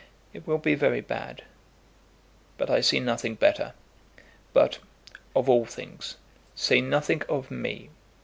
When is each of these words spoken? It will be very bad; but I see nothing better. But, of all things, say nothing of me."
It 0.33 0.47
will 0.47 0.57
be 0.57 0.73
very 0.73 1.01
bad; 1.01 1.43
but 2.57 2.71
I 2.71 2.81
see 2.81 2.99
nothing 2.99 3.35
better. 3.35 3.73
But, 4.51 4.79
of 5.35 5.47
all 5.47 5.63
things, 5.67 6.17
say 6.55 6.81
nothing 6.81 7.21
of 7.29 7.51
me." 7.51 7.91